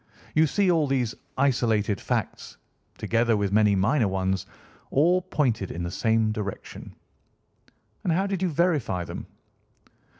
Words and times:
You 0.33 0.47
see 0.47 0.71
all 0.71 0.87
these 0.87 1.13
isolated 1.37 2.01
facts, 2.01 2.57
together 2.97 3.37
with 3.37 3.51
many 3.51 3.75
minor 3.75 4.07
ones, 4.07 4.47
all 4.89 5.21
pointed 5.21 5.69
in 5.69 5.83
the 5.83 5.91
same 5.91 6.31
direction." 6.31 6.95
"And 8.03 8.11
how 8.11 8.25
did 8.25 8.41
you 8.41 8.49
verify 8.49 9.03
them?" 9.05 9.27